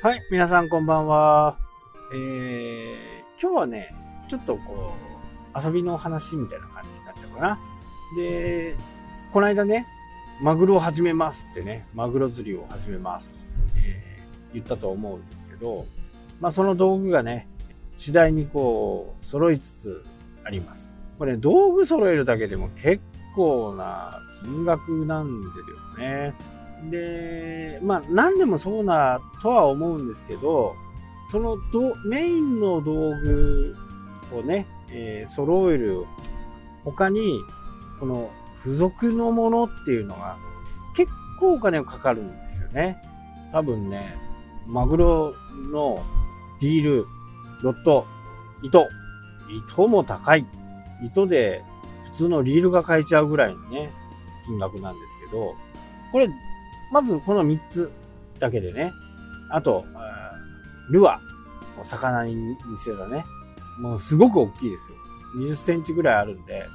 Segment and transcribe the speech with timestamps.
[0.00, 1.58] はい、皆さんこんばんは。
[2.14, 3.92] えー、今日はね、
[4.28, 4.94] ちょっとこ
[5.56, 7.58] う、遊びの話みたいな感じになっちゃうかな。
[8.16, 8.76] で、
[9.32, 9.88] この間ね、
[10.40, 15.84] マグロを始めますってね、マグロ釣りを始めますって、えー、言ったと思うんですけど、
[16.38, 17.48] まあその道具がね、
[17.98, 20.04] 次第にこう、揃いつつ
[20.44, 20.94] あります。
[21.18, 23.02] これ、ね、道具揃えるだけでも結
[23.34, 26.34] 構な金額なんですよね。
[26.90, 30.74] で、まあ何でもそうなとは思うんですけど、
[31.30, 33.76] そのどメインの道具
[34.32, 36.06] をね、えー、揃える
[36.84, 37.40] 他に、
[38.00, 38.30] この
[38.64, 40.38] 付属のものっていうのが
[40.96, 42.98] 結構お金がかかるんですよね。
[43.52, 44.16] 多分ね、
[44.66, 45.34] マグロ
[45.72, 46.02] の
[46.60, 47.06] ディール、
[47.62, 48.06] ロット、
[48.62, 48.86] 糸、
[49.66, 50.46] 糸も高い。
[51.02, 51.64] 糸で
[52.12, 53.92] 普通のリールが買えちゃうぐらいのね、
[54.44, 55.54] 金額なんですけど、
[56.10, 56.28] これ、
[56.90, 57.90] まずこの3つ
[58.38, 58.92] だけでね、
[59.50, 59.84] あと、
[60.90, 63.24] ルアー、魚に見せるね、
[63.80, 64.96] もうすごく大きいですよ。
[65.36, 66.66] 20センチぐらいあるんで、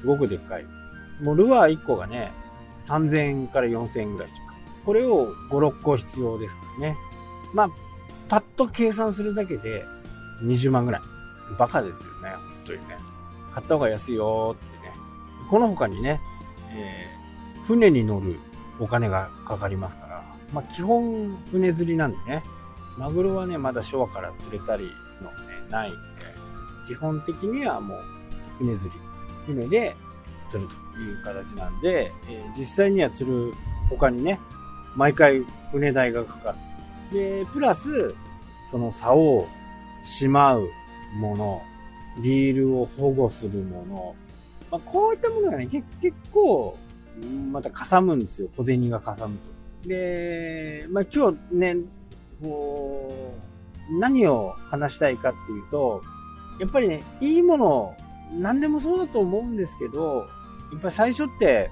[0.00, 0.64] すごくでっかい。
[1.22, 2.32] もうルアー1個がね、
[2.84, 4.60] 3000円から4000円ぐらいします。
[4.84, 6.96] これを5、6個必要ですからね。
[7.52, 7.70] まあ、
[8.28, 9.84] パッと計算するだけで
[10.42, 11.02] 20万ぐらい。
[11.58, 12.96] バカですよね、本当にね。
[13.54, 14.94] 買った方が安いよってね。
[15.50, 16.20] この他にね、
[16.70, 18.38] えー、船に乗る
[18.78, 22.42] お金がかかりますから、まあ基本船釣りなんでね。
[22.96, 24.84] マグロはね、まだ昭和から釣れたり
[25.22, 25.98] のね、ないんで、
[26.88, 27.98] 基本的にはもう
[28.58, 28.96] 船釣り。
[29.46, 29.94] 船で
[30.50, 33.52] 釣るという形なんで、えー、実際には釣る
[33.90, 34.40] 他にね、
[34.94, 36.58] 毎回船代がかかる。
[37.12, 38.14] で、プラス、
[38.70, 39.48] その竿を
[40.04, 40.68] しまう
[41.18, 41.62] もの、
[42.22, 44.14] リールを保護するもの、
[44.70, 45.84] まあ、こういったものがね、結
[46.32, 46.76] 構、
[47.52, 48.48] またかさむんですよ。
[48.56, 49.38] 小銭がかさむ
[49.82, 49.88] と。
[49.88, 51.76] で、まあ、今日ね、
[52.42, 53.34] こ
[53.90, 56.02] う、何を話したいかっていうと、
[56.58, 57.96] やっぱりね、いいもの、
[58.32, 60.26] 何でもそうだと思うんですけど、
[60.72, 61.70] やっぱり最初って、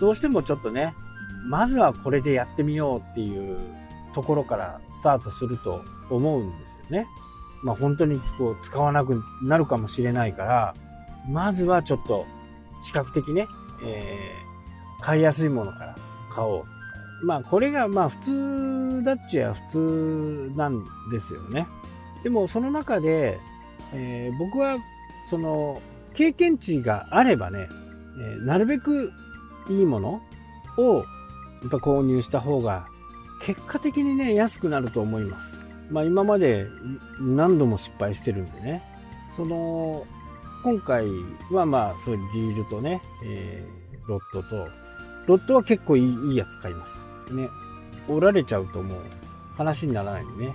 [0.00, 0.94] どうしてもちょっとね、
[1.48, 3.58] まずはこれでやってみようっていう
[4.14, 7.06] ところからスタートすると思うんですよね。
[7.62, 10.74] まあ本当にこう使わなくなるかもしれないから、
[11.28, 12.26] まずはちょっと
[12.84, 13.46] 比較的ね、
[13.82, 14.32] え、
[15.00, 15.96] 買いやすいものから
[16.34, 16.64] 買おう。
[17.24, 21.66] まあこれがまあ普通だっちゃ普通なんですよね。
[22.22, 23.38] でもその中で、
[23.92, 24.78] えー、僕は
[25.28, 25.80] その
[26.14, 29.12] 経験値があればね、えー、なるべく
[29.68, 30.22] いいもの
[30.76, 31.02] をや
[31.66, 32.86] っぱ購入した方が
[33.42, 35.56] 結果的にね安くなると思います。
[35.90, 36.66] まあ今まで
[37.20, 38.82] 何度も失敗してるんでね。
[39.36, 40.06] その
[40.62, 41.06] 今回
[41.50, 44.68] はまあそういうリールとね、えー、ロットと、
[45.26, 46.92] ロットは結構いいいいやつ買いまし
[47.28, 47.34] た。
[47.34, 47.48] ね。
[48.08, 48.98] 折られちゃうともう
[49.56, 50.54] 話にならないんでね。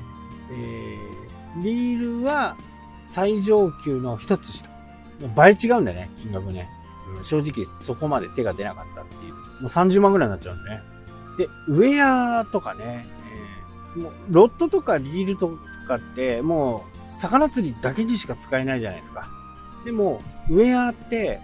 [0.51, 2.55] えー、リールは
[3.07, 4.69] 最上級の一つ下。
[5.35, 6.69] 倍違うんだよね、金額ね。
[7.23, 9.33] 正直そこまで手が出なかったっていう。
[9.33, 10.81] もう30万ぐらいになっちゃうんでね。
[11.37, 13.07] で、ウェアとかね、
[13.95, 19.29] えー、もうロットとかリールとかって、もう魚釣りだけにしか使えないじゃないですか。
[19.85, 21.39] でも、ウェアって、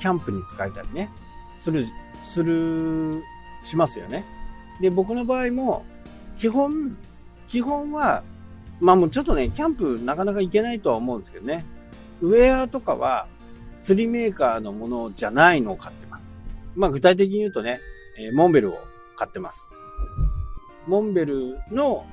[0.00, 1.10] キャンプに使えたりね、
[1.58, 1.86] する、
[2.28, 3.24] する、
[3.64, 4.24] しますよね。
[4.80, 5.84] で、僕の場合も、
[6.38, 6.96] 基本、
[7.48, 8.22] 基本は、
[8.80, 11.64] まあもうちょっとね、キャンプなかなか行けないとは思うんですけどね。
[12.20, 13.26] ウェアとかは、
[13.80, 16.38] 釣りメーカーのものじゃないのを買ってます。
[16.76, 17.80] まあ具体的に言うとね、
[18.18, 18.78] えー、モンベルを
[19.16, 19.70] 買ってます。
[20.86, 22.06] モンベルの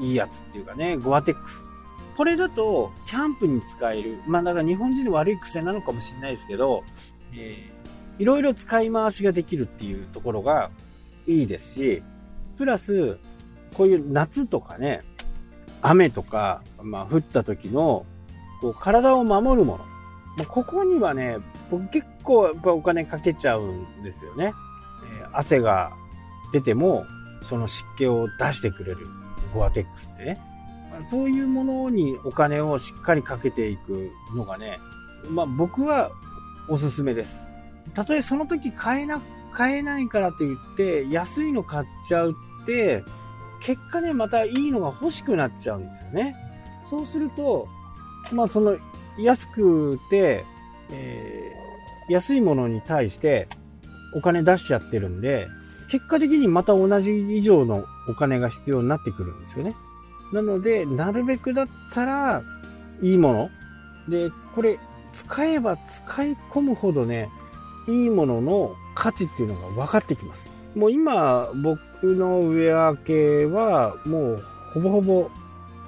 [0.00, 1.64] いいやつっていうかね、ゴアテックス。
[2.16, 4.18] これだと、キャンプに使える。
[4.26, 6.82] まあ、だから日本人の悪い癖なのかもしれないですけど、
[7.34, 10.70] えー、いろいろ使い回しができるっていうところが
[11.26, 12.02] いいですし、
[12.56, 13.18] プラス、
[13.74, 15.02] こういう夏とかね、
[15.82, 18.06] 雨とか、まあ、降った時の、
[18.60, 19.84] こう、体を守るもの。
[20.36, 21.38] まあ、ここにはね、
[21.70, 24.52] 僕結構やっぱお金かけちゃうんですよね。
[25.20, 25.92] えー、汗が
[26.52, 27.04] 出ても、
[27.44, 29.06] その湿気を出してくれる
[29.54, 30.40] ゴアテックスってね。
[31.08, 34.78] そういうものにお金をしっかりかけていくのがね、
[35.28, 36.10] まあ僕は
[36.68, 37.44] おすすめです。
[37.94, 39.20] たとえその時買えな、
[39.52, 43.02] 買えないからといって安いの買っちゃうって、
[43.62, 46.36] 結果ね、またいいのが欲しくなっちゃうんですよね。
[46.88, 47.68] そうすると、
[48.32, 48.76] まあその
[49.18, 50.44] 安くて、
[50.90, 53.48] えー、安いものに対して
[54.14, 55.48] お金出しちゃってるんで、
[55.90, 59.74] 結果的にまた同じ以上のお金が必要になってくるんですよね。
[60.32, 62.42] なので、なるべくだったら、
[63.02, 63.50] いいもの。
[64.08, 64.78] で、これ、
[65.12, 67.28] 使えば使い込むほどね、
[67.88, 70.50] いいものの価値っていうのが分かってきます。
[70.74, 71.78] もう今、僕
[72.14, 74.44] のウェア系は、もう
[74.74, 75.30] ほぼほぼ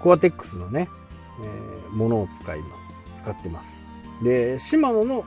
[0.01, 0.89] コアテックスのね、
[1.43, 2.67] えー、ものを使いま
[3.17, 3.23] す。
[3.23, 3.87] 使ってます。
[4.23, 5.25] で、シマノの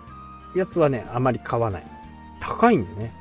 [0.56, 1.86] やつはね、あまり買わない。
[2.40, 3.14] 高いんでね。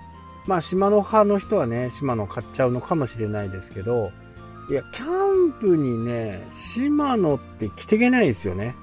[0.47, 4.11] まあ、シマノ派の人はね、シマノ買っちゃうのかもしれないですけど、
[4.71, 8.75] いや、キャンプにね、シマノって着てけないですよね。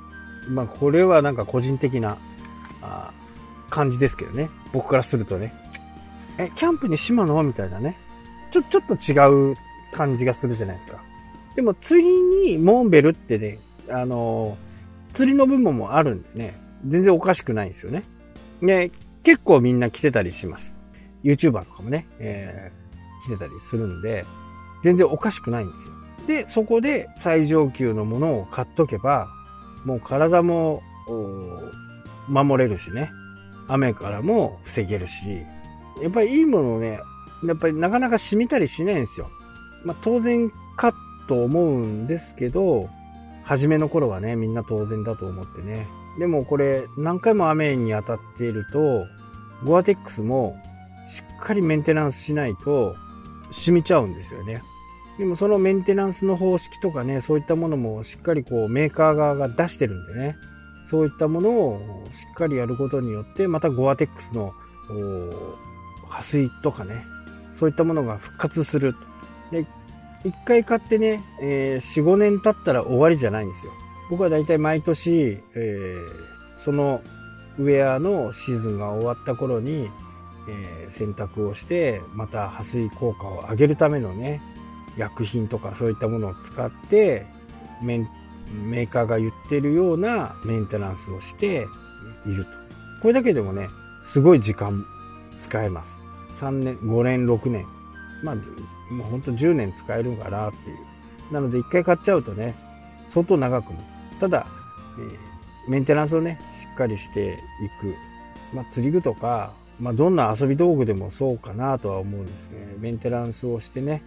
[0.50, 2.18] まあ、これはなんか個人的な、
[2.82, 3.12] あ
[3.70, 4.50] 感じですけどね。
[4.74, 5.54] 僕からするとね。
[6.38, 7.98] え、キャンプにシマノみたいなね。
[8.52, 9.58] ちょ、ちょっと違う
[9.92, 11.02] 感じがするじゃないですか。
[11.56, 13.58] でも釣りにモンベルってね、
[13.90, 14.58] あの
[15.14, 18.04] 釣りの部門もあるんでね、全然おかしくないんですよね。
[18.62, 18.92] ね、
[19.24, 20.78] 結構みんな来てたりします。
[21.24, 24.24] YouTuber とかもね、えー、来てたりするんで、
[24.84, 25.94] 全然おかしくないんですよ。
[26.28, 29.28] で、そこで最上級のものを買っとけば、
[29.84, 30.84] もう体も、
[32.28, 33.10] 守れるしね。
[33.68, 35.46] 雨からも防げるし、
[36.02, 37.00] やっぱりいいものをね、
[37.46, 39.30] やっぱりなかなか染みたりしないんですよ。
[39.84, 40.94] まあ当然か
[41.28, 42.90] と思うんですけど、
[43.44, 45.88] 初めの頃はね、みんな当然だと思ってね。
[46.20, 49.06] でもこれ何回も雨に当たっていると、
[49.64, 50.58] ゴアテックスも
[51.08, 52.96] しっかりメンテナンスしないと
[53.52, 54.62] 染みちゃうんですよね。
[55.18, 60.36] でもそのメンテナンスの方式とかね、そういったものもしっかりこうメーカー側が出してるんでね、
[60.90, 64.54] そういったものをしっかりやることによって、またゴアテックスの
[66.08, 67.06] 破水とかね、
[67.54, 68.96] そういったものが復活する。
[69.52, 69.66] で、
[70.24, 73.72] 一回買ってね、えー、4、5年経ったら終わりじゃないんですよ。
[74.10, 77.02] 僕はだいたい毎年、えー、その
[77.60, 79.90] ウェアのシーズンが終わった頃に、
[80.50, 84.42] えー、洗濯をして、また破水効果を上げるためのね、
[84.98, 87.26] 薬品とかそういったものを使って、
[87.82, 88.10] メン
[88.52, 91.68] メーカーが言ってるようなメンテナンスをして
[92.26, 92.52] いると。
[93.02, 93.70] これだけでもね、
[94.06, 94.86] すごい時間
[95.40, 96.00] 使えます。
[96.36, 97.66] 3年、5年、6年。
[98.24, 98.36] まあ、
[98.94, 101.34] もうほんと10年使えるんかなっていう。
[101.34, 102.56] なので一回買っちゃうとね、
[103.08, 104.48] 相当長くもただ、
[104.98, 107.96] えー、メンテナンスをね、しっかりしていく。
[108.54, 112.76] まあ、釣り具とか、まあ、どんな遊び道具でもそうかなとは思うんですね。
[112.80, 114.02] メンテナンスをしてね、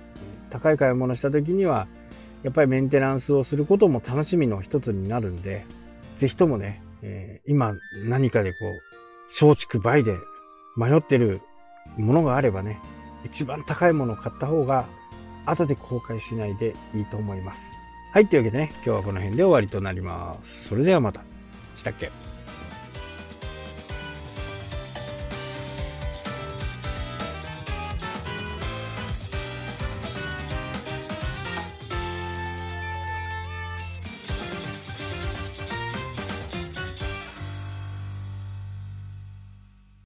[0.51, 1.87] 高い買い物した時には、
[2.43, 5.67] やっぱりメンテナンスをすることも楽しみの一つになるんで、
[6.17, 7.75] ぜひともね、えー、今
[8.07, 8.57] 何かでこ
[9.43, 10.17] う、松竹梅で
[10.77, 11.41] 迷ってる
[11.97, 12.81] ものがあればね、
[13.25, 14.87] 一番高いものを買った方が、
[15.47, 17.63] 後で後悔しないでいいと思います。
[18.13, 20.69] はい、というわけでね、今日はこの辺で終わりとなります。
[20.69, 21.23] それではまた。
[21.77, 22.11] したっけ？